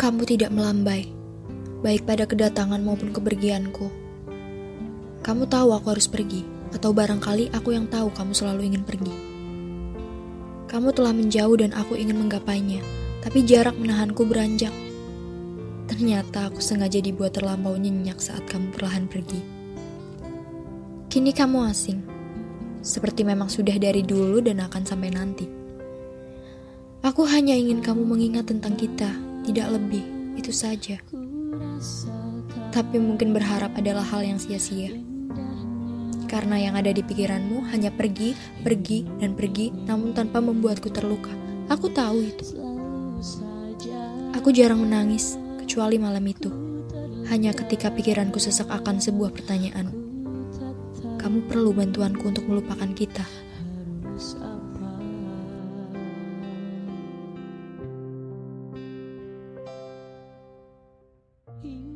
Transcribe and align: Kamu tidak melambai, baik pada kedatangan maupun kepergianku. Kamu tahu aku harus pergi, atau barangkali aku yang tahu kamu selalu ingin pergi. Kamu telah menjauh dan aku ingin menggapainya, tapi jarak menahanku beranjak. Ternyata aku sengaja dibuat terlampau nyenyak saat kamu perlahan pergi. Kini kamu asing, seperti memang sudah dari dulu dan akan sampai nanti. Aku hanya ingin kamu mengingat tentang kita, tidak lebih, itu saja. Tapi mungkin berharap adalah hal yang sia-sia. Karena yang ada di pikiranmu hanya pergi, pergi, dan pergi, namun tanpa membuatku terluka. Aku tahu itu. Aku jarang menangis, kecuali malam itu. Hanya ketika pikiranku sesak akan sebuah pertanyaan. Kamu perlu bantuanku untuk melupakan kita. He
Kamu 0.00 0.24
tidak 0.24 0.48
melambai, 0.48 1.12
baik 1.84 2.08
pada 2.08 2.24
kedatangan 2.24 2.80
maupun 2.80 3.12
kepergianku. 3.12 3.92
Kamu 5.20 5.44
tahu 5.44 5.76
aku 5.76 5.92
harus 5.92 6.08
pergi, 6.08 6.40
atau 6.72 6.96
barangkali 6.96 7.52
aku 7.52 7.76
yang 7.76 7.84
tahu 7.84 8.08
kamu 8.08 8.32
selalu 8.32 8.72
ingin 8.72 8.80
pergi. 8.80 9.12
Kamu 10.72 10.96
telah 10.96 11.12
menjauh 11.12 11.52
dan 11.52 11.76
aku 11.76 12.00
ingin 12.00 12.16
menggapainya, 12.16 12.80
tapi 13.20 13.44
jarak 13.44 13.76
menahanku 13.76 14.24
beranjak. 14.24 14.72
Ternyata 15.84 16.48
aku 16.48 16.64
sengaja 16.64 16.96
dibuat 17.04 17.36
terlampau 17.36 17.76
nyenyak 17.76 18.24
saat 18.24 18.48
kamu 18.48 18.72
perlahan 18.72 19.04
pergi. 19.04 19.44
Kini 21.12 21.36
kamu 21.36 21.68
asing, 21.68 22.00
seperti 22.80 23.20
memang 23.20 23.52
sudah 23.52 23.76
dari 23.76 24.00
dulu 24.00 24.40
dan 24.40 24.64
akan 24.64 24.80
sampai 24.80 25.12
nanti. 25.12 25.44
Aku 27.04 27.28
hanya 27.28 27.52
ingin 27.52 27.84
kamu 27.84 28.00
mengingat 28.08 28.48
tentang 28.48 28.80
kita, 28.80 29.28
tidak 29.44 29.68
lebih, 29.72 30.04
itu 30.36 30.52
saja. 30.52 31.00
Tapi 32.70 32.96
mungkin 33.02 33.34
berharap 33.34 33.74
adalah 33.74 34.06
hal 34.06 34.22
yang 34.22 34.38
sia-sia. 34.38 34.94
Karena 36.30 36.62
yang 36.62 36.78
ada 36.78 36.94
di 36.94 37.02
pikiranmu 37.02 37.66
hanya 37.74 37.90
pergi, 37.90 38.38
pergi, 38.62 39.02
dan 39.18 39.34
pergi, 39.34 39.74
namun 39.74 40.14
tanpa 40.14 40.38
membuatku 40.38 40.86
terluka. 40.94 41.34
Aku 41.66 41.90
tahu 41.90 42.22
itu. 42.22 42.46
Aku 44.38 44.54
jarang 44.54 44.86
menangis, 44.86 45.34
kecuali 45.58 45.98
malam 45.98 46.22
itu. 46.22 46.50
Hanya 47.26 47.50
ketika 47.50 47.90
pikiranku 47.90 48.38
sesak 48.38 48.70
akan 48.70 49.02
sebuah 49.02 49.34
pertanyaan. 49.34 49.90
Kamu 51.18 51.50
perlu 51.50 51.74
bantuanku 51.74 52.30
untuk 52.30 52.46
melupakan 52.46 52.90
kita. 52.94 53.26
He 61.62 61.89